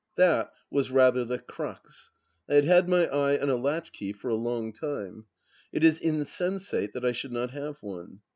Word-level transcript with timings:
That 0.15 0.51
was 0.71 0.89
rather 0.89 1.23
the 1.23 1.37
crux. 1.37 2.09
I 2.49 2.55
had 2.55 2.65
had 2.65 2.89
my 2.89 3.05
eye 3.05 3.37
on 3.39 3.51
a 3.51 3.55
latch 3.55 3.91
key 3.91 4.13
for 4.13 4.29
a 4.29 4.35
long 4.35 4.73
time. 4.73 5.25
It 5.71 5.83
is 5.83 5.99
insensate 5.99 6.93
that 6.93 7.05
I 7.05 7.11
should 7.11 7.31
not 7.31 7.51
have 7.51 7.77
one. 7.83 8.21